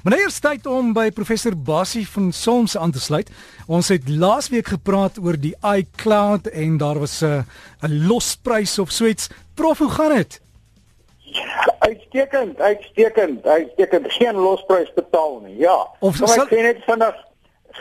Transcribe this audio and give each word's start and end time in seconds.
Meneer 0.00 0.32
tyd 0.40 0.64
om 0.64 0.94
by 0.96 1.10
professor 1.12 1.52
Basie 1.52 2.06
van 2.08 2.30
Solms 2.32 2.72
aan 2.80 2.92
te 2.94 3.00
sluit. 3.04 3.28
Ons 3.68 3.90
het 3.92 4.06
laasweek 4.08 4.70
gepraat 4.72 5.18
oor 5.20 5.36
die 5.36 5.52
iCloud 5.60 6.48
en 6.56 6.78
daar 6.80 6.98
was 7.02 7.20
'n 7.22 7.44
'n 7.84 8.06
losprys 8.08 8.78
of 8.78 8.90
so 8.90 9.04
iets. 9.04 9.28
Prof, 9.54 9.78
hoe 9.78 9.90
gaan 9.90 10.16
dit? 10.16 10.40
Uitstekend, 11.78 12.60
uitstekend, 12.60 13.46
uitstekend. 13.46 14.12
Geen 14.12 14.34
losprys 14.36 14.92
betaal 14.94 15.40
nie. 15.44 15.56
Ja. 15.58 15.86
Of 16.00 16.18
Kom 16.18 16.26
sal- 16.28 16.44
ek 16.44 16.50
sê 16.50 16.62
net 16.62 16.84
vinnig 16.86 17.14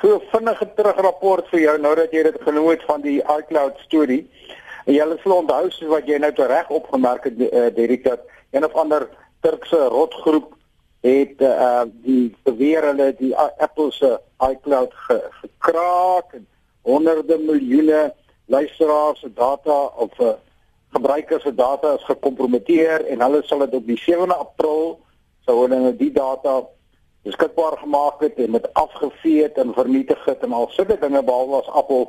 so 0.02 0.22
vinnige 0.32 0.68
terugrapport 0.76 1.48
vir 1.50 1.60
jou 1.60 1.78
nou 1.80 1.96
dat 1.96 2.12
jy 2.12 2.24
dit 2.24 2.38
genoem 2.42 2.70
het 2.70 2.84
van 2.84 3.02
die 3.02 3.22
iCloud 3.24 3.78
storie. 3.86 4.30
En 4.86 4.94
jy 4.94 5.06
sal 5.24 5.32
onthou 5.32 5.70
soos 5.70 5.90
wat 5.90 6.06
jy 6.08 6.18
nou 6.18 6.34
te 6.34 6.46
reg 6.46 6.70
opgemerk 6.70 7.24
het 7.24 7.40
uh, 7.40 7.70
Derek 7.76 8.04
dat 8.04 8.20
een 8.52 8.66
of 8.66 8.74
ander 8.74 9.08
Turkse 9.42 9.88
rotgroep 9.88 10.54
het 11.06 11.42
uh, 11.42 11.84
die 12.04 12.36
beweer 12.44 12.84
hulle 12.92 13.14
die 13.20 13.32
Apple 13.38 13.92
se 13.96 14.18
iCloud 14.44 14.94
ge, 15.08 15.20
gekraak 15.42 16.34
en 16.34 16.48
honderde 16.82 17.38
miljoene 17.38 18.14
luisteraars 18.46 19.20
se 19.20 19.34
data 19.34 19.78
of 20.06 20.20
uh, 20.20 20.34
gebruikers 20.90 21.44
se 21.44 21.56
data 21.56 21.94
is 21.94 22.04
gekompromiteer 22.04 23.06
en 23.06 23.22
hulle 23.22 23.42
sal 23.46 23.64
dit 23.64 23.78
op 23.80 23.88
die 23.88 24.00
7de 24.02 24.36
April 24.36 25.00
sou 25.48 25.62
hulle 25.62 25.80
nou 25.80 25.94
die 25.96 26.12
data 26.12 26.60
beskikbaar 27.28 27.78
gemaak 27.78 28.20
het 28.26 28.40
en 28.40 28.52
met 28.52 28.74
afgeveet 28.74 29.58
en 29.58 29.74
vernietig 29.74 30.26
het 30.26 30.44
en 30.44 30.54
al 30.54 30.68
sulke 30.72 30.98
dinge 31.00 31.24
behalwe 31.24 31.62
as 31.62 31.72
Apple 31.84 32.08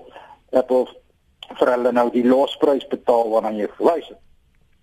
Apple 0.51 0.87
vir 1.59 1.73
hulle 1.75 1.93
nou 1.93 2.09
die 2.15 2.27
losprys 2.27 2.87
betaal 2.91 3.31
waarna 3.31 3.51
jy 3.55 3.69
verwys 3.77 4.11
het. 4.11 4.19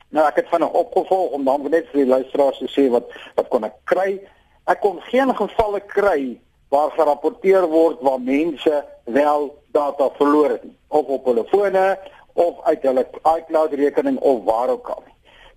Nou 0.09 0.25
ek 0.27 0.35
het 0.41 0.49
vinnig 0.49 0.71
opgevolg 0.71 1.31
om 1.31 1.43
dan 1.45 1.69
net 1.69 1.87
vir 1.91 2.03
die 2.03 2.11
luisteraars 2.11 2.57
te 2.63 2.69
sê 2.71 2.87
wat 2.93 3.11
wat 3.35 3.47
kon 3.53 3.67
ek 3.67 3.75
kry? 3.83 4.19
Ek 4.67 4.79
kon 4.83 5.01
geen 5.09 5.33
gevalle 5.35 5.79
kry 5.79 6.37
waar 6.69 6.91
gerapporteer 6.95 7.67
word 7.71 8.01
waar 8.01 8.19
mense 8.21 8.83
wel 9.03 9.51
data 9.75 10.09
verloor 10.19 10.55
het 10.57 10.65
of 10.87 11.05
op 11.17 11.25
hulle 11.25 11.45
fone 11.51 11.85
of 12.33 12.59
uit 12.63 12.83
hulle 12.83 13.05
iCloud 13.37 13.73
rekening 13.73 14.19
of 14.19 14.43
waar 14.43 14.69
ook 14.69 14.89
al. 14.95 15.03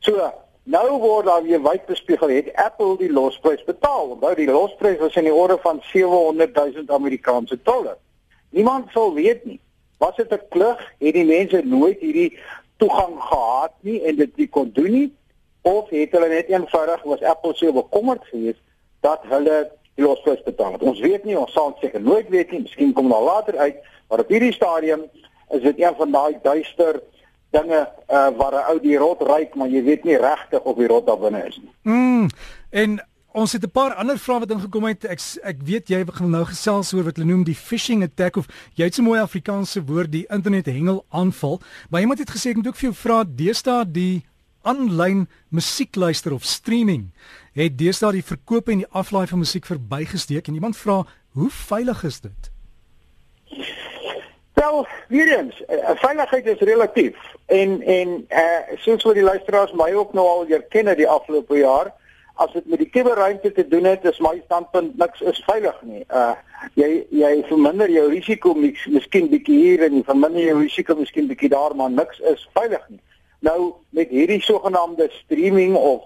So 0.01 0.31
Nou 0.71 0.99
word 1.01 1.27
daar 1.27 1.43
weer 1.43 1.63
wyd 1.63 1.87
bespiegel 1.87 2.29
het 2.29 2.51
Apple 2.55 2.97
die 3.01 3.13
losprys 3.13 3.63
betaal. 3.65 4.13
Onthou 4.15 4.35
die 4.37 4.51
losprys 4.51 4.99
was 5.01 5.17
in 5.17 5.27
die 5.27 5.35
orde 5.35 5.57
van 5.63 5.81
700 5.89 6.55
000 6.55 6.85
Amerikaanse 6.95 7.59
dollar. 7.63 7.97
Niemand 8.51 8.91
sal 8.93 9.15
weet 9.15 9.45
nie. 9.45 9.61
Was 9.99 10.17
dit 10.17 10.33
'n 10.33 10.41
klug? 10.49 10.79
Het 10.99 11.15
die 11.15 11.25
mense 11.25 11.63
nooit 11.65 12.01
hierdie 12.01 12.39
toegang 12.81 13.17
gehad 13.29 13.75
nie 13.87 14.01
en 14.09 14.17
dit 14.17 14.37
nie 14.37 14.49
kon 14.49 14.71
doen 14.75 14.93
nie 14.97 15.09
of 15.69 15.91
het 15.93 16.15
hulle 16.17 16.29
net 16.33 16.49
eenvoudig 16.49 17.03
was 17.13 17.23
Apple 17.23 17.55
so 17.55 17.73
bekommerd 17.77 18.25
geweest 18.33 18.61
dat 19.05 19.25
hulle 19.29 19.71
die 19.99 20.05
losprys 20.05 20.43
betaal 20.45 20.73
het. 20.73 20.83
Ons 20.83 21.01
weet 21.05 21.25
nie, 21.29 21.37
ons 21.39 21.53
sal 21.53 21.75
seker 21.81 22.01
nooit 22.01 22.29
weet 22.33 22.53
nie. 22.53 22.63
Miskien 22.65 22.93
kom 22.97 23.11
daar 23.13 23.27
later 23.27 23.59
uit, 23.59 23.81
maar 24.09 24.25
op 24.25 24.33
hierdie 24.33 24.53
stadium 24.57 25.05
is 25.51 25.63
dit 25.63 25.81
een 25.81 25.97
van 25.99 26.13
daai 26.15 26.39
duister 26.43 27.01
dinge 27.51 27.81
uh, 27.83 28.29
waar 28.39 28.55
'n 28.55 28.67
ou 28.71 28.81
die 28.81 28.97
rot 28.97 29.23
ryk, 29.27 29.55
maar 29.55 29.69
jy 29.69 29.83
weet 29.83 30.05
nie 30.05 30.17
regtig 30.17 30.63
of 30.63 30.77
die 30.77 30.87
rot 30.87 31.07
daar 31.07 31.19
binne 31.19 31.47
is 31.47 31.59
nie. 31.59 31.73
Mm. 31.83 32.29
En 32.71 33.01
ons 33.33 33.53
het 33.53 33.63
'n 33.65 33.71
paar 33.71 33.95
ander 33.95 34.19
vrae 34.19 34.39
wat 34.39 34.51
ingekom 34.51 34.85
het. 34.85 35.05
Ek 35.05 35.21
ek 35.43 35.57
weet 35.63 35.89
jy 35.89 36.05
gaan 36.07 36.31
nou 36.31 36.45
gesels 36.45 36.93
oor 36.93 37.05
wat 37.05 37.17
hulle 37.17 37.29
noem 37.29 37.45
die 37.45 37.55
phishing 37.55 38.03
attack 38.03 38.37
of 38.37 38.47
jy 38.75 38.85
het 38.85 38.95
so 38.95 39.03
mooi 39.03 39.21
Afrikaanse 39.21 39.85
woord 39.85 40.13
die 40.13 40.27
internet 40.29 40.67
hengel 40.67 41.05
aanval. 41.11 41.61
Maar 41.91 42.01
iemand 42.01 42.19
het 42.19 42.31
gesê 42.31 42.51
ek 42.51 42.57
moet 42.57 42.67
ook 42.67 42.77
vir 42.77 42.91
jou 42.91 42.95
vra 42.95 43.25
deesdae 43.25 43.85
die 43.91 44.25
aanlyn 44.63 45.29
musiekluister 45.49 46.33
of 46.33 46.45
streaming 46.45 47.11
het 47.53 47.79
deesdae 47.79 48.13
die 48.13 48.25
verkoop 48.25 48.69
en 48.69 48.83
die 48.85 48.91
aflaai 48.91 49.27
van 49.27 49.39
musiek 49.39 49.67
verbygesteek 49.67 50.49
en 50.49 50.55
iemand 50.55 50.77
vra 50.77 51.05
hoe 51.33 51.51
veilig 51.51 52.05
is 52.05 52.21
dit? 52.21 52.51
Wel, 54.55 54.87
weer 55.09 55.39
eens, 55.39 55.63
uh, 55.69 55.95
veiligheid 55.95 56.47
is 56.47 56.59
relatief 56.59 57.17
en 57.47 57.83
en 57.83 58.27
uh, 58.29 58.77
soos 58.77 59.03
wat 59.03 59.15
die 59.15 59.25
luisteraars 59.25 59.73
my 59.73 59.93
ook 59.93 60.13
nou 60.13 60.27
al 60.29 60.45
leer 60.49 60.63
ken 60.69 60.91
die 60.97 61.09
afgelope 61.09 61.57
jaar, 61.57 61.95
as 62.41 62.53
dit 62.57 62.67
met 62.73 62.81
die 62.81 62.89
kuberruimte 62.89 63.53
te 63.53 63.67
doen 63.69 63.85
het, 63.85 64.05
is 64.09 64.19
my 64.25 64.39
standpunt 64.45 64.97
niks 64.99 65.21
is 65.21 65.43
veilig 65.45 65.77
nie. 65.89 66.05
Uh 66.09 66.33
jy 66.77 66.89
jy 67.17 67.31
verminder 67.49 67.89
jou 67.93 68.07
risiko 68.13 68.55
mis, 68.57 68.81
miskien 68.93 69.29
bietjie 69.33 69.59
hier 69.59 69.85
en 69.87 70.03
verminder 70.05 70.43
jou 70.45 70.57
risiko 70.61 70.97
miskien 70.97 71.29
bietjie 71.29 71.51
daar, 71.53 71.75
maar 71.77 71.93
niks 71.93 72.21
is 72.33 72.47
veilig 72.57 72.83
nie. 72.89 73.01
Nou 73.45 73.73
met 73.97 74.13
hierdie 74.13 74.41
sogenaamde 74.45 75.09
streaming 75.23 75.77
of 75.77 76.05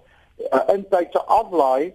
uh, 0.50 0.62
intydse 0.74 1.22
aflaai 1.38 1.92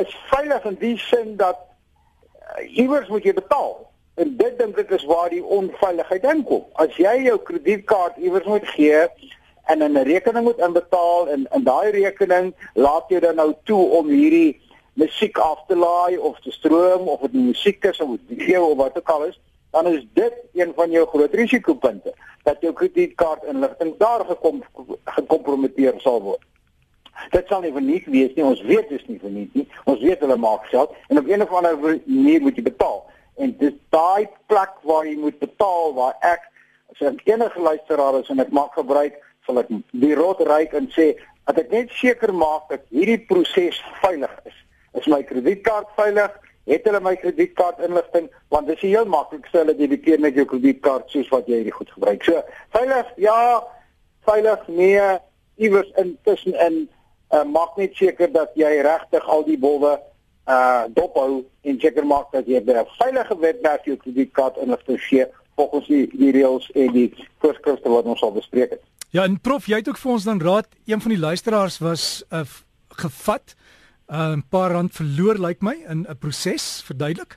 is 0.00 0.16
veilig 0.32 0.64
in 0.72 0.78
die 0.80 0.96
sin 1.00 1.36
dat 1.40 1.60
uh, 1.60 2.64
iewers 2.76 3.08
moet 3.12 3.24
jy 3.28 3.36
betaal. 3.36 3.76
En 4.16 4.36
dit 4.36 4.58
dink 4.58 4.78
ek 4.80 4.92
is 4.96 5.04
waar 5.08 5.28
die 5.32 5.44
onveiligheid 5.44 6.24
inkom. 6.32 6.64
As 6.80 6.96
jy 7.00 7.18
jou 7.26 7.36
kredietkaart 7.48 8.16
iewers 8.16 8.48
moet 8.48 8.68
gee 8.76 9.04
en 9.66 9.78
'n 9.82 10.02
rekening 10.02 10.44
moet 10.44 10.58
inbetaal 10.58 11.28
en 11.28 11.48
in 11.52 11.64
daai 11.64 11.90
rekening 11.90 12.54
laat 12.74 13.04
jy 13.08 13.20
dan 13.20 13.34
nou 13.34 13.54
toe 13.64 13.90
om 13.98 14.08
hierdie 14.08 14.60
musiek 14.96 15.38
af 15.38 15.64
te 15.66 15.76
laai 15.76 16.18
of 16.18 16.40
te 16.40 16.50
stroom 16.50 17.08
of 17.08 17.20
dit 17.20 17.32
musiek 17.32 17.84
is 17.84 18.00
of 18.00 18.16
video 18.28 18.64
of 18.66 18.76
wat 18.76 18.98
ook 18.98 19.08
al 19.08 19.24
is, 19.24 19.40
dan 19.70 19.86
is 19.86 20.06
dit 20.12 20.32
een 20.54 20.72
van 20.76 20.90
jou 20.90 21.06
groot 21.06 21.34
risikopunte 21.34 22.14
dat 22.42 22.60
jou 22.60 22.72
kredietkaart 22.72 23.44
inligting 23.44 23.96
daar 23.98 24.24
gekom 24.24 24.62
gekompromiteer 25.04 25.94
sal 26.00 26.22
word. 26.22 26.44
Dit 27.30 27.48
sal 27.48 27.60
nie 27.60 27.72
verniet 27.72 28.06
wees 28.06 28.34
nie. 28.34 28.44
Ons 28.44 28.62
weet 28.62 28.88
dit 28.88 29.00
is 29.00 29.06
nie 29.08 29.18
verniet 29.20 29.54
nie. 29.54 29.66
Ons 29.84 30.00
weet 30.00 30.20
hulle 30.20 30.36
maak 30.36 30.64
geld 30.70 30.94
en 31.08 31.18
op 31.18 31.28
een 31.28 31.42
of 31.42 31.52
ander 31.52 31.78
manier 31.78 32.40
moet 32.40 32.56
jy 32.56 32.62
betaal. 32.62 33.02
En 33.36 33.52
dis 33.58 33.74
daai 33.92 34.28
plek 34.46 34.78
waar 34.82 35.06
jy 35.06 35.16
moet 35.20 35.38
betaal 35.38 35.94
waar 35.96 36.16
ek 36.20 36.46
as 36.94 37.02
ek 37.10 37.24
enige 37.28 37.60
luisteraar 37.60 38.20
is 38.22 38.30
en 38.32 38.40
ek 38.40 38.54
maak 38.54 38.72
gebruik 38.78 39.18
sal 39.46 39.62
ek 39.62 39.70
die 39.92 40.14
rot 40.18 40.42
ryk 40.46 40.74
en 40.78 40.88
sê 40.94 41.14
dat 41.46 41.60
ek 41.62 41.70
net 41.70 41.94
seker 41.94 42.32
maak 42.34 42.66
dat 42.72 42.82
hierdie 42.90 43.20
proses 43.28 43.78
veilig 44.02 44.32
is. 44.44 44.58
Is 44.98 45.06
my 45.12 45.22
kredietkaart 45.22 45.92
veilig? 45.98 46.34
Het 46.66 46.88
hulle 46.88 47.00
my 47.04 47.14
kredietkaart 47.20 47.84
inligting? 47.86 48.26
Want 48.50 48.66
dis 48.66 48.82
heel 48.82 49.06
maklik 49.06 49.46
sê 49.52 49.62
hulle 49.62 49.76
debiteer 49.78 50.20
met 50.20 50.34
jou 50.34 50.46
kredietkaart 50.50 51.12
soos 51.14 51.30
wat 51.30 51.46
jy 51.50 51.62
dit 51.68 51.76
goed 51.76 51.92
gebruik. 51.94 52.26
So 52.26 52.42
veilig? 52.74 53.12
Ja, 53.22 53.62
veilig? 54.26 54.66
Nee, 54.66 55.06
iewers 55.62 55.92
intussen 56.02 56.58
in 56.66 56.82
uh, 57.30 57.44
maak 57.44 57.78
net 57.78 57.94
seker 57.96 58.32
dat 58.32 58.54
jy 58.58 58.72
regtig 58.86 59.30
al 59.30 59.46
die 59.46 59.58
bolle 59.58 59.96
uh 60.46 60.84
dophou 60.94 61.42
en 61.66 61.78
seker 61.82 62.06
maak 62.06 62.30
dat 62.32 62.46
jy 62.46 62.60
'n 62.62 62.86
veilige 62.98 63.38
webwerf 63.38 63.84
jou 63.84 63.96
kredietkaart 63.96 64.56
inligting 64.62 65.00
gee 65.00 65.26
volgens 65.56 65.86
die, 65.86 66.06
die 66.12 66.30
reëls 66.30 66.70
en 66.74 66.92
die 66.92 67.08
voorskrifte 67.40 67.88
wat 67.88 68.04
ons 68.04 68.22
al 68.22 68.32
bespreek 68.32 68.70
het. 68.70 68.82
Ja, 69.10 69.22
en 69.22 69.40
prof, 69.40 69.66
jy 69.66 69.78
het 69.80 69.88
ook 69.88 69.98
vir 69.98 70.12
ons 70.12 70.24
dan 70.26 70.40
raad, 70.42 70.66
een 70.84 71.00
van 71.00 71.10
die 71.14 71.20
luisteraars 71.20 71.78
was 71.78 72.24
uh, 72.30 72.42
gevat, 72.88 73.54
'n 74.06 74.14
uh, 74.14 74.42
paar 74.50 74.70
rand 74.70 74.92
verloor 74.92 75.34
lyk 75.34 75.46
like 75.46 75.64
my 75.64 75.76
in 75.88 76.06
'n 76.08 76.18
proses, 76.18 76.82
verduidelik. 76.84 77.36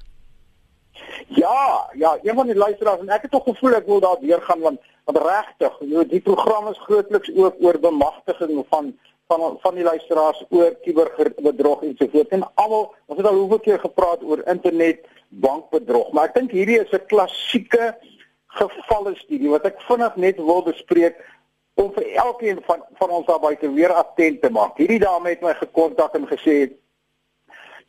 Ja, 1.28 1.90
ja, 1.94 2.18
een 2.24 2.36
van 2.36 2.46
die 2.46 2.56
luisteraars 2.56 3.00
en 3.00 3.10
ek 3.10 3.22
het 3.22 3.32
tog 3.32 3.44
gevoel 3.44 3.74
ek 3.74 3.86
wil 3.86 4.00
daar 4.00 4.18
weer 4.22 4.42
gaan 4.42 4.60
want 4.60 4.80
want 5.06 5.18
regtig, 5.18 5.78
die 6.10 6.22
program 6.22 6.68
is 6.68 6.78
grootliks 6.78 7.32
ook 7.36 7.56
oor 7.60 7.80
bemagtiging 7.80 8.66
van 8.70 8.94
van 9.28 9.58
van 9.62 9.76
die 9.76 9.84
luisteraars 9.84 10.44
oor 10.50 10.76
kuberbedrog 10.84 11.84
en 11.84 11.96
so 11.98 12.08
voort. 12.12 12.28
En 12.28 12.54
almal, 12.54 12.94
ons 13.06 13.18
het 13.18 13.28
al 13.28 13.36
hoeveel 13.36 13.60
keer 13.60 13.80
gepraat 13.80 14.24
oor 14.24 14.42
internet 14.46 15.06
bankbedrog, 15.28 16.12
maar 16.12 16.30
ek 16.30 16.34
dink 16.34 16.52
hierdie 16.52 16.80
is 16.80 16.92
'n 16.92 17.06
klassieke 17.06 17.98
gevalle 18.48 19.14
studie 19.16 19.50
wat 19.50 19.66
ek 19.66 19.82
vinnig 19.82 20.16
net 20.16 20.38
wil 20.38 20.64
bespreek 20.64 21.22
om 21.80 21.92
vir 21.96 22.08
elkeen 22.26 22.62
van 22.68 22.84
van 23.00 23.10
ons 23.10 23.26
daar 23.26 23.40
buite 23.40 23.72
weer 23.74 23.94
attent 23.94 24.42
te 24.42 24.50
maak. 24.52 24.78
Hierdie 24.78 25.00
dame 25.00 25.30
het 25.34 25.42
my 25.42 25.54
gekontak 25.60 26.16
en 26.20 26.28
gesê 26.28 26.56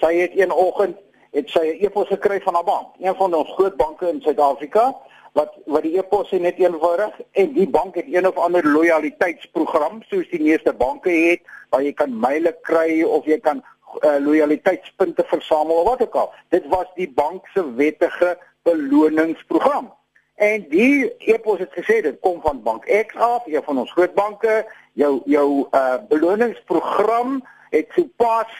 sy 0.01 0.12
het 0.17 0.37
een 0.39 0.53
oggend 0.53 0.97
het 1.34 1.50
sy 1.50 1.64
'n 1.67 1.85
e-pos 1.87 2.09
gekry 2.09 2.41
van 2.41 2.55
haar 2.55 2.64
bank, 2.64 2.88
een 2.99 3.14
van 3.14 3.35
ons 3.35 3.50
groot 3.55 3.76
banke 3.76 4.09
in 4.09 4.20
Suid-Afrika 4.20 4.94
wat 5.32 5.55
wat 5.64 5.82
die 5.82 5.97
e-pos 5.99 6.31
net 6.31 6.59
eenvoudig 6.59 7.20
en 7.32 7.53
die 7.55 7.69
bank 7.69 7.94
het 7.94 8.09
een 8.11 8.26
of 8.26 8.37
ander 8.37 8.67
lojaliteitsprogram 8.67 10.03
soos 10.11 10.29
die 10.31 10.43
meeste 10.43 10.73
banke 10.73 11.11
het 11.11 11.41
waar 11.70 11.82
jy 11.82 11.93
kan 11.93 12.19
myle 12.19 12.53
kry 12.62 13.03
of 13.03 13.25
jy 13.25 13.38
kan 13.38 13.62
uh, 14.03 14.19
lojaliteitspunte 14.19 15.25
versamel 15.26 15.82
of 15.82 15.88
wat 15.88 16.03
ook 16.03 16.14
al. 16.14 16.32
Dit 16.49 16.67
was 16.67 16.87
die 16.94 17.11
bank 17.11 17.47
se 17.55 17.75
wettige 17.75 18.38
beloningsprogram. 18.62 19.93
En 20.40 20.62
die 20.69 21.12
e-pos 21.19 21.58
het 21.60 21.72
gesê 21.76 21.98
dit 22.00 22.16
kom 22.25 22.38
van 22.40 22.62
Bank 22.62 22.87
X 22.88 23.16
af, 23.16 23.46
een 23.46 23.62
van 23.62 23.78
ons 23.78 23.90
groot 23.92 24.14
banke. 24.14 24.64
Jou 24.96 25.20
jou 25.25 25.66
uh 25.70 25.98
beloningsprogram 26.08 27.42
het 27.70 27.90
sopas 27.92 28.54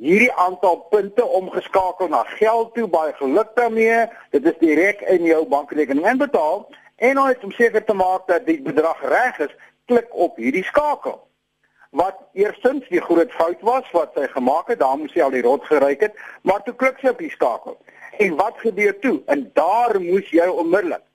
hierdie 0.00 0.32
aantal 0.32 0.76
punte 0.76 1.26
omgeskakel 1.26 2.08
na 2.08 2.22
geld 2.38 2.72
toe. 2.74 2.86
Baie 2.88 3.12
geluk 3.12 3.52
daarmee. 3.54 4.06
Dit 4.30 4.48
is 4.48 4.56
direk 4.58 5.00
in 5.00 5.28
jou 5.28 5.42
bankrekening 5.48 6.08
inbetaal 6.08 6.64
en 6.96 7.20
om 7.20 7.52
seker 7.52 7.84
te 7.84 7.92
maak 7.92 8.24
dat 8.26 8.46
die 8.46 8.62
bedrag 8.62 9.02
reg 9.04 9.38
is, 9.38 9.52
klik 9.84 10.08
op 10.10 10.36
hierdie 10.36 10.64
skakel. 10.64 11.20
wat 11.96 12.16
eerstens 12.32 12.88
die 12.88 13.00
groot 13.00 13.32
fout 13.32 13.60
was 13.60 13.90
wat 13.96 14.10
sy 14.14 14.26
gemaak 14.28 14.68
het, 14.68 14.78
daar 14.78 14.98
moes 14.98 15.12
sy 15.12 15.22
al 15.24 15.32
die 15.32 15.44
rot 15.46 15.64
geryk 15.64 16.02
het, 16.04 16.18
maar 16.42 16.60
toe 16.66 16.74
klik 16.74 16.98
sy 17.00 17.08
op 17.14 17.22
die 17.22 17.30
skakel. 17.32 17.78
En 18.20 18.36
wat 18.36 18.58
gebeur 18.60 18.98
toe? 19.00 19.22
En 19.32 19.46
daar 19.54 19.96
moes 20.00 20.28
jy 20.28 20.44
onmiddellik 20.44 21.05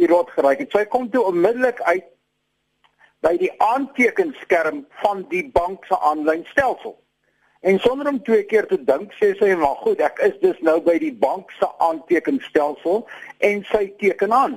die 0.00 0.08
rot 0.08 0.32
geryk 0.36 0.64
het. 0.64 0.72
Sy 0.72 0.86
kom 0.88 1.10
toe 1.12 1.26
onmiddellik 1.28 1.82
uit 1.88 2.08
by 3.20 3.34
die 3.40 3.52
aantekenskerm 3.60 4.84
van 5.02 5.26
die 5.28 5.44
bank 5.52 5.84
se 5.88 5.98
aanlyn 6.08 6.46
stelsel. 6.48 6.96
En 7.60 7.76
sonder 7.84 8.08
om 8.08 8.22
twee 8.24 8.46
keer 8.48 8.66
te 8.66 8.78
dink, 8.84 9.12
sê 9.20 9.34
sy 9.36 9.52
maar 9.60 9.76
goed, 9.82 10.00
ek 10.00 10.22
is 10.24 10.38
dus 10.40 10.60
nou 10.64 10.78
by 10.80 10.96
die 11.02 11.12
bank 11.12 11.52
se 11.58 11.68
aantekenstelsel 11.84 13.02
en 13.44 13.60
sy 13.68 13.90
teken 14.00 14.32
aan. 14.32 14.56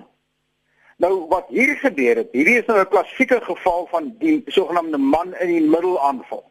Nou 1.04 1.26
wat 1.28 1.50
hier 1.52 1.76
gebeur 1.82 2.22
het, 2.22 2.32
hierdie 2.32 2.62
is 2.62 2.70
nou 2.70 2.80
'n 2.80 2.88
klassieke 2.88 3.42
geval 3.44 3.88
van 3.92 4.16
die 4.20 4.44
sogenaamde 4.48 4.98
man 4.98 5.36
in 5.36 5.48
die 5.48 5.68
middel 5.68 6.00
aanval. 6.00 6.46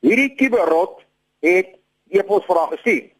Hierdie 0.00 0.34
kiberot 0.34 1.04
het 1.40 1.78
epos 2.08 2.46
haar 2.46 2.72
gestuur. 2.74 3.10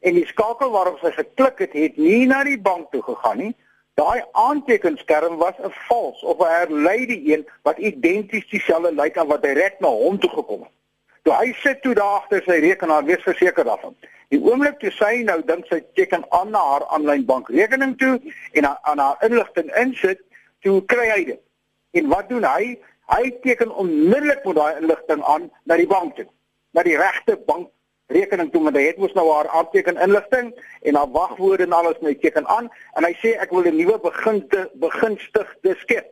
En 0.00 0.14
die 0.14 0.26
skakel 0.26 0.70
waarop 0.70 0.98
sy 0.98 1.10
geklik 1.10 1.58
het, 1.58 1.72
het 1.72 1.96
nie 1.96 2.26
na 2.26 2.42
die 2.44 2.60
bank 2.60 2.90
toe 2.90 3.02
gegaan 3.02 3.38
nie. 3.38 3.54
Daai 3.94 4.22
aantekenskerm 4.32 5.36
was 5.36 5.56
'n 5.58 5.72
vals 5.88 6.22
of 6.22 6.38
'n 6.38 6.54
herleide 6.58 7.32
een 7.32 7.48
wat 7.62 7.78
identies 7.78 8.48
dieselfde 8.48 8.94
lyk 8.94 9.16
aan 9.18 9.26
wat 9.26 9.42
direk 9.42 9.80
na 9.80 9.88
hom 9.88 10.18
toe 10.18 10.30
gekom 10.30 10.62
het. 10.62 10.72
Toe 11.22 11.34
hy 11.34 11.52
sit 11.52 11.82
toe 11.82 11.94
daar 11.94 12.14
agter 12.20 12.42
sy 12.42 12.58
rekenaar, 12.58 13.04
wees 13.04 13.22
verseker 13.22 13.64
daarvan. 13.64 13.96
Die 14.28 14.40
oomblik 14.40 14.78
toe 14.78 14.90
sy 14.90 15.22
nou 15.22 15.42
dink 15.44 15.66
sy 15.66 15.82
teken 15.94 16.24
aan 16.28 16.50
na 16.50 16.62
haar 16.70 16.86
aanlyn 16.86 17.24
bankrekening 17.24 17.98
toe 17.98 18.20
en 18.52 18.66
aan 18.66 18.98
haar 18.98 19.16
inligting 19.20 19.68
insit, 19.76 20.20
toe 20.60 20.84
kry 20.84 21.08
hy 21.08 21.24
dit. 21.24 21.40
En 21.90 22.08
wat 22.08 22.28
doen 22.28 22.44
hy? 22.44 22.78
Hy 23.12 23.30
teken 23.42 23.74
onmiddellik 23.76 24.44
met 24.44 24.56
daai 24.56 24.80
inligting 24.80 25.22
aan 25.22 25.50
na 25.68 25.76
die 25.76 25.86
bank 25.86 26.16
toe, 26.16 26.26
na 26.72 26.82
die 26.82 26.96
regte 26.96 27.36
bankrekening 28.12 28.50
toe 28.52 28.62
want 28.62 28.76
hy 28.76 28.84
het 28.86 28.98
mos 28.98 29.12
nou 29.16 29.24
haar 29.32 29.48
aanteken 29.48 29.96
inligting 29.96 30.52
en 30.82 30.94
haar 30.94 31.10
wagwoorde 31.10 31.64
en 31.64 31.72
alles 31.72 32.00
net 32.00 32.20
teken 32.20 32.46
aan 32.46 32.68
en 32.96 33.04
hy 33.04 33.12
sê 33.22 33.36
ek 33.40 33.50
wil 33.50 33.64
'n 33.64 33.76
nuwe 33.76 33.98
beginte 34.00 34.70
begunstigde 34.74 35.74
skep. 35.80 36.06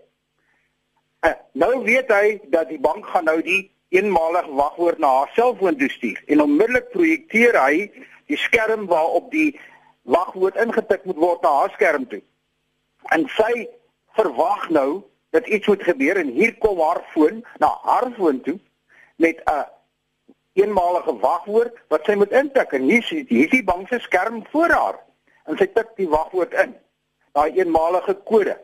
Uh, 1.27 1.33
nou 1.53 1.83
weet 1.85 2.09
hy 2.09 2.41
dat 2.51 2.69
die 2.69 2.81
bank 2.81 3.07
gaan 3.07 3.25
nou 3.25 3.43
die 3.43 3.71
eenmalige 3.91 4.53
wagwoord 4.55 4.99
na 4.99 5.09
haar 5.09 5.31
selfoon 5.35 5.77
toe 5.77 5.91
stuur 5.91 6.23
en 6.27 6.41
onmiddellik 6.41 6.91
projekteer 6.91 7.59
hy 7.61 7.91
die 8.27 8.37
skerm 8.39 8.87
waarop 8.87 9.31
die 9.31 9.61
wagwoord 10.03 10.57
ingetik 10.57 11.05
moet 11.05 11.17
word 11.17 11.43
na 11.43 11.53
haar 11.61 11.71
skerm 11.77 12.09
toe. 12.09 12.23
En 13.13 13.29
sy 13.37 13.69
verwag 14.17 14.71
nou 14.71 15.03
dat 15.31 15.47
iets 15.47 15.67
moet 15.67 15.83
gebeur 15.83 16.17
en 16.17 16.33
hier 16.33 16.57
kom 16.59 16.81
haar 16.81 17.05
foon 17.13 17.45
na 17.59 17.69
haar 17.83 18.09
foon 18.17 18.41
toe 18.41 18.59
met 19.17 19.37
'n 19.45 19.80
eenmalige 20.59 21.15
wagwoord 21.23 21.77
wat 21.89 22.07
sy 22.07 22.17
moet 22.19 22.33
intik 22.33 22.73
en 22.77 22.89
hier 22.89 23.03
sien 23.07 23.27
hier 23.29 23.51
die 23.51 23.65
bank 23.65 23.89
se 23.89 24.01
skerm 24.03 24.43
voor 24.51 24.75
haar 24.75 24.99
en 25.47 25.59
sy 25.59 25.67
tik 25.67 25.95
die 25.97 26.09
wagwoord 26.11 26.57
in. 26.65 26.75
Daai 27.35 27.51
eenmalige 27.59 28.15
kode 28.27 28.57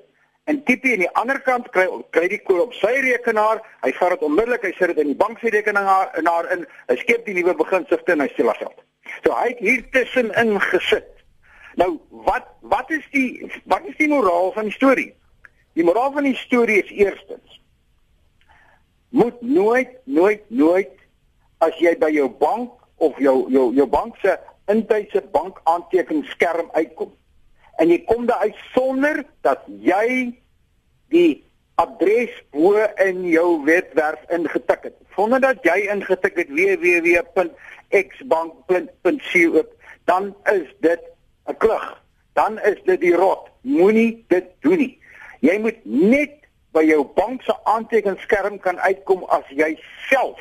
En 0.46 0.62
Tipi 0.64 0.92
aan 0.92 1.00
die 1.02 1.14
ander 1.18 1.40
kant 1.42 1.66
kry 1.74 1.88
kry 2.14 2.28
die 2.30 2.38
kode 2.46 2.68
op 2.68 2.74
sy 2.78 2.92
rekenaar. 3.02 3.58
Hy 3.82 3.90
vat 3.98 4.12
dit 4.14 4.20
onmiddellik, 4.22 4.62
hy 4.62 4.76
sit 4.76 4.92
dit 4.92 5.00
in 5.02 5.08
die 5.10 5.18
bank 5.18 5.40
se 5.42 5.50
rekening 5.50 5.88
in 6.20 6.28
haar 6.30 6.46
in. 6.54 6.62
Hy 6.86 6.96
skep 7.00 7.24
die 7.26 7.34
nuwe 7.34 7.56
beginsigte 7.58 8.14
en 8.14 8.22
hy 8.22 8.28
steel 8.30 8.52
haar 8.52 8.60
geld. 8.60 8.84
So 9.24 9.34
hy 9.34 9.48
het 9.48 9.64
hier 9.64 9.82
tussenin 9.96 10.54
gesit. 10.68 11.08
Nou, 11.82 11.96
wat 12.28 12.46
wat 12.62 12.94
is 12.94 13.02
die 13.10 13.50
wat 13.72 13.90
is 13.90 13.98
die 13.98 14.06
moraal 14.12 14.52
van 14.54 14.70
die 14.70 14.76
storie? 14.76 15.08
Die 15.74 15.86
moraal 15.88 16.14
van 16.14 16.30
die 16.30 16.38
storie 16.38 16.78
is 16.84 16.94
eerstens 16.94 17.58
moet 19.16 19.42
nooit 19.42 19.92
nooit 20.04 20.42
nooit 20.50 20.94
as 21.58 21.74
jy 21.78 21.96
by 21.98 22.10
jou 22.10 22.28
bank 22.28 22.70
of 22.96 23.18
jou 23.18 23.50
jou 23.50 23.74
jou 23.74 23.86
bank 23.86 24.16
se 24.22 24.36
intyse 24.72 25.22
bankaantekeningsskerm 25.32 26.70
uitkom 26.72 27.12
en 27.78 27.88
jy 27.92 28.04
kom 28.08 28.26
daar 28.26 28.38
uit 28.48 28.56
sonder 28.74 29.24
dat 29.46 29.62
jy 29.66 30.32
die 31.12 31.46
adres 31.76 32.32
bo 32.52 32.72
in 33.04 33.24
jou 33.28 33.64
webwerf 33.64 34.20
ingetik 34.32 34.82
het. 34.88 34.96
Sonder 35.14 35.40
dat 35.40 35.56
jy 35.64 35.88
ingetik 35.92 36.36
het 36.40 36.48
www.xbank.co, 36.48 37.44
dan 40.04 40.34
is 40.52 40.68
dit 40.80 41.02
'n 41.48 41.56
klug. 41.56 42.02
Dan 42.32 42.60
is 42.60 42.82
dit 42.84 43.00
die 43.00 43.14
rot. 43.14 43.48
Moenie 43.60 44.24
dit 44.28 44.44
doen 44.60 44.78
nie. 44.78 44.98
Jy 45.40 45.58
moet 45.58 45.84
net 45.84 46.30
by 46.72 46.82
jou 46.84 47.04
bank 47.14 47.42
se 47.42 47.54
aantekeningsskerm 47.64 48.58
kan 48.58 48.78
uitkom 48.80 49.24
as 49.24 49.44
jy 49.48 49.80
self 50.08 50.40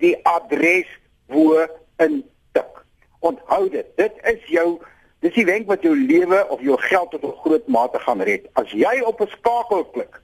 die 0.00 0.16
adres 0.26 0.88
bo 1.30 1.66
intik. 2.00 2.84
Onthou 3.20 3.68
dit. 3.68 3.86
Dit 3.96 4.16
is 4.24 4.44
jou 4.48 4.80
Dis 5.20 5.34
die 5.36 5.44
wenk 5.44 5.68
wat 5.68 5.82
jou 5.84 5.92
lewe 5.92 6.38
of 6.48 6.62
jou 6.64 6.78
geld 6.80 7.10
tot 7.12 7.24
'n 7.24 7.40
groot 7.44 7.66
mate 7.68 7.98
gaan 7.98 8.22
red. 8.22 8.48
As 8.52 8.70
jy 8.72 9.00
op 9.04 9.20
'n 9.20 9.28
skakel 9.28 9.84
klik 9.84 10.20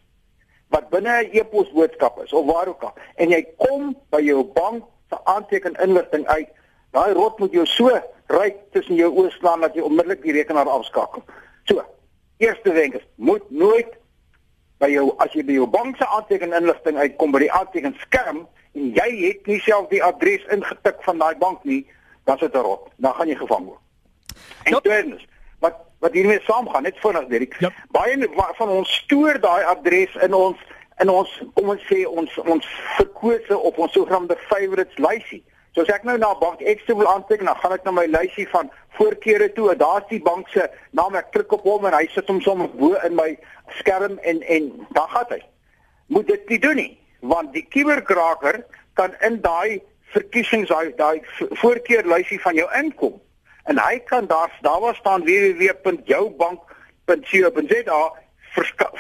wat 0.69 0.89
binne 0.89 1.23
'n 1.23 1.29
e-pos 1.33 1.71
boodskap 1.73 2.23
is 2.25 2.33
of 2.33 2.47
waar 2.47 2.69
ook 2.69 2.83
al 2.83 2.95
en 3.15 3.29
jy 3.29 3.47
kom 3.57 3.97
by 4.11 4.21
jou 4.21 4.45
bank 4.45 4.85
se 5.11 5.25
aanteken 5.25 5.77
inligting 5.83 6.27
uit, 6.27 6.49
daai 6.91 7.13
rot 7.13 7.39
moet 7.39 7.53
jou 7.53 7.67
so 7.67 8.01
ryk 8.27 8.57
tussen 8.73 8.95
jou 8.95 9.13
oë 9.13 9.31
slaan 9.31 9.61
dat 9.61 9.75
jy 9.75 9.81
onmiddellik 9.81 10.23
die 10.23 10.33
rekenaar 10.33 10.69
afskakel. 10.69 11.23
So, 11.65 11.85
eerste 12.37 12.73
wenk 12.73 12.95
is 12.95 13.07
moet 13.15 13.51
nooit 13.51 13.97
by 14.79 14.91
jou 14.93 15.15
as 15.25 15.33
jy 15.33 15.45
by 15.47 15.57
jou 15.57 15.67
bank 15.67 15.97
se 15.97 16.07
aanteken 16.07 16.53
inligting 16.53 16.97
uitkom 16.97 17.33
by 17.33 17.45
die 17.47 17.53
aanteken 17.53 17.97
skerm 18.01 18.45
en 18.77 18.93
jy 18.97 19.09
het 19.23 19.47
nie 19.49 19.61
self 19.65 19.89
die 19.89 20.03
adres 20.05 20.45
ingetik 20.53 21.01
van 21.07 21.19
daai 21.23 21.35
bank 21.41 21.65
nie, 21.65 21.87
dan 22.29 22.39
sit 22.39 22.55
'n 22.55 22.63
rot. 22.63 22.91
Dan 22.97 23.15
gaan 23.15 23.29
jy 23.29 23.37
gevang 23.37 23.65
word. 23.65 23.81
En 24.65 24.73
yep. 24.73 24.83
tweedens, 24.83 25.27
wat 25.59 25.75
wat 25.99 26.13
hiermee 26.13 26.41
saamgaan, 26.43 26.83
net 26.83 26.99
vinnig 26.99 27.27
Dirk. 27.27 27.61
Yep. 27.61 27.73
Baie 27.91 28.29
van 28.57 28.69
ons 28.69 28.95
stoor 28.95 29.41
daai 29.41 29.65
adres 29.65 30.15
in 30.23 30.35
ons 30.35 30.59
in 30.99 31.11
ons 31.11 31.43
kom 31.55 31.69
ons 31.69 31.83
sê 31.93 32.05
ons 32.09 32.39
ons 32.39 32.67
verkose 32.97 33.59
op 33.59 33.79
ons 33.79 33.93
sogenaamde 33.93 34.37
favorites 34.49 34.99
lysie. 34.99 35.45
So 35.77 35.85
as 35.85 35.93
ek 35.93 36.07
nou 36.09 36.17
na 36.17 36.31
bank 36.41 36.65
X 36.65 36.89
toe 36.89 36.97
wil 36.97 37.05
aanteken, 37.11 37.45
dan 37.45 37.59
gaan 37.61 37.77
ek 37.77 37.85
na 37.85 37.93
my 37.93 38.09
lysie 38.09 38.49
van 38.49 38.73
voorkeure 38.97 39.53
toe. 39.53 39.77
Daar's 39.77 40.09
die 40.09 40.25
bank 40.25 40.49
se 40.49 40.65
naam. 40.97 41.13
Ek 41.21 41.29
klik 41.35 41.53
op 41.53 41.69
hom 41.69 41.85
en 41.85 41.93
hy 41.93 42.09
sit 42.15 42.25
hom 42.33 42.41
sommer 42.41 42.73
bo 42.81 42.97
in 43.05 43.13
my 43.19 43.37
skerm 43.83 44.17
en 44.25 44.41
en 44.41 44.73
dan 44.97 45.09
gaan 45.13 45.29
hy. 45.35 45.43
Moet 46.17 46.33
dit 46.33 46.49
nie 46.49 46.61
doen 46.65 46.81
nie, 46.81 46.97
want 47.21 47.53
die 47.53 47.69
kuberkraker 47.69 48.65
kan 48.97 49.13
in 49.29 49.37
daai 49.45 49.85
verkiesings 50.15 50.73
daai 50.73 50.97
daai 50.97 51.21
voorkeurlysie 51.61 52.41
van 52.41 52.57
jou 52.57 52.69
inkom 52.81 53.21
en 53.69 53.77
hy 53.83 54.01
kan 54.09 54.25
daar 54.33 54.49
daar 54.65 54.81
was 54.81 54.97
staan 54.97 55.29
www.joubank.co.za 55.29 58.01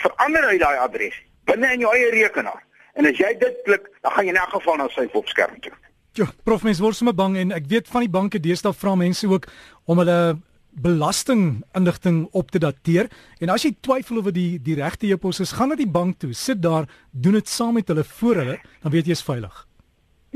verander 0.04 0.44
hy 0.50 0.58
daai 0.60 0.76
adres 0.84 1.16
binne 1.48 1.68
in 1.72 1.80
jou 1.86 1.92
eie 1.94 2.10
rekenaar. 2.10 2.60
En 3.00 3.08
as 3.08 3.16
jy 3.16 3.32
dit 3.38 3.56
klik, 3.64 3.88
dan 4.02 4.12
gaan 4.12 4.26
jy 4.26 4.32
in 4.34 4.40
elk 4.40 4.52
geval 4.58 4.76
na 4.76 4.88
sy 4.92 5.08
opskerm 5.14 5.60
toe. 5.64 5.72
Ja, 6.16 6.24
prof 6.48 6.62
mens 6.64 6.78
word 6.80 6.96
sommer 6.96 7.12
bang 7.12 7.34
en 7.36 7.50
ek 7.52 7.66
weet 7.68 7.88
van 7.92 8.06
die 8.06 8.12
banke 8.12 8.38
deesdae 8.40 8.72
vra 8.72 8.94
mense 8.96 9.28
ook 9.28 9.44
om 9.84 9.98
hulle 10.00 10.38
belastinginligting 10.80 12.22
op 12.36 12.50
te 12.52 12.60
dateer 12.60 13.10
en 13.44 13.52
as 13.52 13.66
jy 13.66 13.74
twyfel 13.84 14.22
oor 14.22 14.32
die 14.32 14.56
die 14.64 14.78
regte 14.78 15.10
e-pos 15.12 15.42
is, 15.44 15.52
gaan 15.56 15.72
na 15.72 15.76
die 15.76 15.88
bank 15.88 16.16
toe, 16.22 16.32
sit 16.32 16.62
daar, 16.64 16.88
doen 17.12 17.36
dit 17.36 17.48
saam 17.52 17.76
met 17.76 17.92
hulle 17.92 18.04
voor 18.16 18.40
hulle, 18.40 18.56
dan 18.82 18.94
weet 18.94 19.10
jy 19.10 19.16
is 19.16 19.24
veilig. 19.26 19.58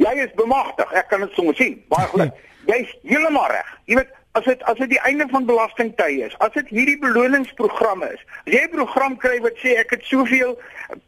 Jy 0.01 0.13
is 0.25 0.35
bemagtig, 0.37 0.93
ek 1.01 1.09
kan 1.13 1.25
dit 1.25 1.37
sommer 1.37 1.57
sien. 1.57 1.79
Baie 1.93 2.09
goed. 2.13 2.43
Jy's 2.69 2.93
heeltemal 3.09 3.49
reg. 3.53 3.71
Jy 3.89 3.99
weet, 4.03 4.13
as 4.37 4.45
dit 4.45 4.67
as 4.69 4.83
dit 4.83 4.93
die 4.93 5.01
einde 5.09 5.27
van 5.33 5.49
belastingtye 5.49 6.29
is, 6.29 6.37
as 6.45 6.53
dit 6.57 6.69
hierdie 6.73 6.99
beloningsprogramme 7.01 8.13
is. 8.13 8.21
As 8.45 8.53
jy 8.53 8.67
'n 8.69 8.77
program 8.77 9.17
kry 9.17 9.41
wat 9.41 9.57
sê 9.65 9.79
ek 9.81 9.97
het 9.97 10.05
soveel 10.05 10.59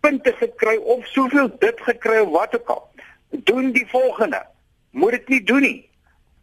punte 0.00 0.32
gekry 0.40 0.76
of 0.80 1.04
soveel 1.12 1.52
dit 1.60 1.84
gekry 1.88 2.24
of 2.24 2.32
wat 2.32 2.56
ook 2.56 2.68
al, 2.68 2.82
doen 3.44 3.72
die 3.72 3.86
volgende. 3.92 4.40
Moet 4.92 5.16
dit 5.16 5.28
nie 5.34 5.42
doen 5.48 5.64
nie. 5.64 5.78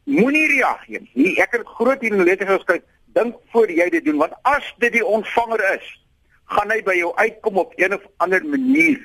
Moenie 0.10 0.48
reageer 0.54 1.04
nie. 1.14 1.36
Ek 1.42 1.54
het 1.58 1.68
groot 1.78 2.02
hier 2.02 2.16
in 2.16 2.26
letter 2.26 2.50
geskryf, 2.50 2.86
dink 3.18 3.38
voor 3.54 3.72
jy 3.72 3.90
dit 3.94 4.06
doen 4.06 4.22
want 4.22 4.34
as 4.50 4.66
dit 4.82 4.94
die 4.98 5.06
ontvanger 5.06 5.62
is, 5.74 5.90
gaan 6.54 6.72
hy 6.74 6.80
by 6.86 6.96
jou 6.98 7.12
uitkom 7.18 7.62
op 7.62 7.74
een 7.78 7.94
of 7.98 8.06
ander 8.26 8.46
manier. 8.46 9.02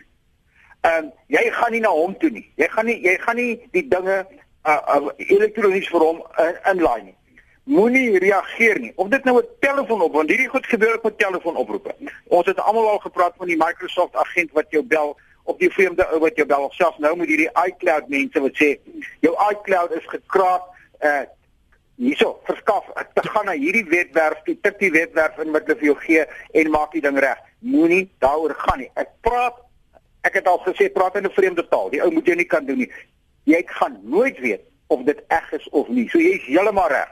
Ehm 0.85 1.09
um, 1.09 1.13
jy 1.33 1.45
gaan 1.53 1.73
nie 1.73 1.83
na 1.85 1.93
hom 1.93 2.17
toe 2.21 2.31
nie. 2.31 2.47
Jy 2.61 2.69
gaan 2.73 2.89
nie 2.89 3.01
jy 3.05 3.19
gaan 3.21 3.37
nie 3.41 3.53
die 3.77 3.85
dinge 3.89 4.17
uh, 4.25 4.81
uh, 4.97 5.13
elektronies 5.17 5.89
vir 5.93 6.05
hom 6.05 6.25
uh, 6.25 6.53
inlaai 6.73 7.03
nie 7.11 7.17
moenie 7.65 8.19
reageer 8.19 8.79
nie. 8.81 8.93
Of 8.97 9.09
dit 9.09 9.25
nou 9.25 9.39
'n 9.41 9.47
telefoon 9.61 10.03
op, 10.03 10.13
want 10.13 10.29
hierdie 10.29 10.49
goed 10.49 10.67
gebeur 10.67 10.95
ook 10.95 11.03
met 11.03 11.19
telefoonoproepe. 11.19 11.95
Ons 12.25 12.47
het 12.47 12.61
almal 12.61 12.89
al 12.89 12.99
gepraat 12.99 13.35
van 13.37 13.47
die 13.47 13.57
Microsoft 13.57 14.15
agent 14.17 14.53
wat 14.53 14.67
jou 14.69 14.85
bel 14.85 15.19
op 15.45 15.59
die 15.61 15.71
vreemde 15.71 16.07
ou 16.13 16.21
wat 16.25 16.37
jou 16.37 16.47
bel 16.49 16.65
of 16.65 16.75
selfs 16.75 16.99
nou 16.99 17.15
met 17.17 17.29
hierdie 17.29 17.51
iCloud 17.67 18.09
mense 18.09 18.41
wat 18.41 18.61
sê 18.61 18.75
jou 19.21 19.35
iCloud 19.51 19.97
is 19.97 20.07
gekraak. 20.13 20.71
Uh 21.01 21.25
hierso, 21.95 22.41
verskaf. 22.43 22.89
Ek 22.99 23.21
gaan 23.31 23.45
na 23.47 23.53
hierdie 23.55 23.85
webwerf, 23.87 24.41
jy 24.49 24.57
tik 24.67 24.81
die 24.81 24.91
webwerf 24.91 25.37
in 25.39 25.53
wat 25.55 25.69
hulle 25.69 25.79
vir 25.79 25.87
jou 25.93 25.99
gee 26.03 26.25
en 26.59 26.71
maak 26.75 26.91
die 26.91 27.03
ding 27.05 27.21
reg. 27.23 27.39
Moenie 27.63 28.09
daaroor 28.19 28.57
gaan 28.65 28.83
nie. 28.83 28.89
Ek 28.99 29.13
praat 29.23 29.61
Ek 30.25 30.39
het 30.41 30.47
al 30.49 30.63
gesê 30.65 30.89
praat 30.93 31.17
in 31.21 31.27
'n 31.27 31.37
vreemde 31.37 31.69
taal. 31.69 31.91
Die 31.91 32.03
ou 32.03 32.11
moet 32.11 32.27
jy 32.27 32.35
nie 32.35 32.49
kan 32.49 32.65
doen 32.65 32.79
nie. 32.79 32.91
Jy 33.45 33.63
gaan 33.67 34.01
nooit 34.03 34.39
weet 34.39 34.63
of 34.87 35.03
dit 35.05 35.21
reg 35.29 35.53
is 35.53 35.69
of 35.69 35.89
nie. 35.89 36.09
So 36.09 36.19
jy's 36.19 36.47
heeltemal 36.47 36.89
reg. 36.89 37.11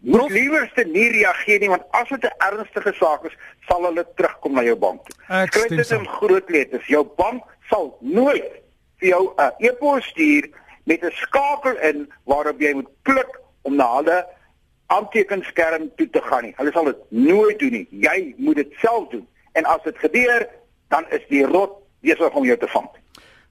Moet 0.00 0.30
liewerste 0.30 0.84
nie 0.84 1.08
reageer 1.10 1.58
nie 1.58 1.68
want 1.68 1.82
as 1.90 2.08
dit 2.08 2.24
'n 2.24 2.34
ernstige 2.38 2.92
saak 2.92 3.24
is, 3.24 3.36
sal 3.68 3.82
hulle 3.82 4.06
terugkom 4.14 4.52
na 4.52 4.62
jou 4.62 4.76
bank 4.76 5.00
toe. 5.06 5.16
Skryf 5.46 5.68
dit 5.68 5.90
in 5.90 6.06
groot 6.06 6.50
letters. 6.50 6.86
Jou 6.86 7.04
bank 7.16 7.42
sal 7.70 7.96
nooit 8.00 8.50
vir 8.98 9.08
jou 9.08 9.34
'n 9.36 9.52
e-pos 9.58 10.04
stuur 10.04 10.48
met 10.84 11.04
'n 11.04 11.10
skakel 11.10 11.76
in 11.80 12.12
waarop 12.24 12.60
jy 12.60 12.72
moet 12.74 12.90
klik 13.02 13.40
om 13.62 13.76
na 13.76 13.96
hulle 13.96 14.26
aantekenskerm 14.86 15.90
toe 15.96 16.10
te 16.10 16.22
gaan 16.22 16.42
nie. 16.42 16.54
Hulle 16.56 16.72
sal 16.72 16.84
dit 16.84 17.02
nooit 17.08 17.58
doen 17.58 17.72
nie. 17.72 17.86
Jy 17.90 18.34
moet 18.36 18.56
dit 18.56 18.72
self 18.78 19.08
doen. 19.08 19.26
En 19.52 19.64
as 19.64 19.82
dit 19.82 19.98
gebeur, 19.98 20.48
dan 20.88 21.04
is 21.10 21.26
die 21.28 21.44
rot 21.46 21.72
besig 22.00 22.34
om 22.34 22.44
jou 22.44 22.56
te 22.56 22.68
vang. 22.68 22.88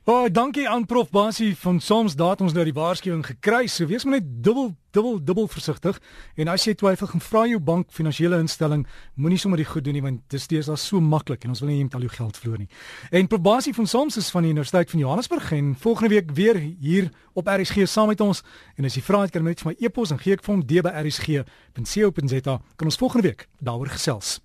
O, 0.07 0.13
oh, 0.13 0.27
dankie 0.31 0.69
aan 0.69 0.85
Prof 0.85 1.09
Basie 1.09 1.57
van 1.57 1.79
Soms 1.79 2.13
daat 2.15 2.39
ons 2.41 2.53
nou 2.55 2.63
die 2.63 2.71
waarskuwing 2.71 3.25
gekry. 3.27 3.65
So 3.67 3.89
wees 3.89 4.05
maar 4.07 4.21
net 4.21 4.29
dubbel 4.39 4.69
dubbel 4.95 5.17
dubbel 5.19 5.49
versigtig 5.51 5.99
en 6.39 6.47
as 6.47 6.63
jy 6.63 6.77
twyfel, 6.79 7.09
gaan 7.11 7.23
vra 7.25 7.41
jou 7.51 7.59
bank 7.59 7.91
finansiële 7.91 8.39
instelling, 8.39 8.85
moenie 9.19 9.41
sommer 9.43 9.59
die 9.59 9.67
goed 9.67 9.83
doen 9.83 9.99
nie 9.99 10.05
want 10.05 10.23
dit 10.31 10.41
steeds 10.41 10.71
so 10.85 11.03
maklik 11.03 11.43
en 11.43 11.51
ons 11.51 11.59
wil 11.59 11.73
nie 11.73 11.83
met 11.83 11.99
al 11.99 12.07
jou 12.07 12.13
geld 12.15 12.39
verloor 12.39 12.63
nie. 12.63 12.69
En 13.11 13.27
Prof 13.27 13.43
Basie 13.49 13.75
van 13.75 13.91
Soms 13.97 14.15
is 14.23 14.31
van 14.31 14.47
die 14.47 14.55
Universiteit 14.55 14.95
van 14.95 15.03
Johannesburg 15.03 15.51
en 15.59 15.75
volgende 15.75 16.15
week 16.15 16.31
weer 16.39 16.55
hier 16.55 17.11
op 17.35 17.51
RSG 17.51 17.83
saam 17.83 18.07
met 18.07 18.23
ons 18.23 18.45
en 18.79 18.87
as 18.87 18.95
jy 18.95 19.03
vra 19.11 19.27
kan 19.27 19.43
jy 19.43 19.49
net 19.51 19.67
vir 19.67 19.73
my 19.73 19.77
e-pos 19.91 20.15
en 20.15 20.23
gee 20.23 20.39
ek 20.39 20.47
vir 20.47 20.55
hom 20.55 20.63
d 20.63 20.87
by 20.87 20.97
rsg.co.za 21.03 22.59
kan 22.79 22.87
ons 22.87 23.03
volgende 23.03 23.27
week 23.27 23.49
daaroor 23.59 23.91
gesels. 23.91 24.37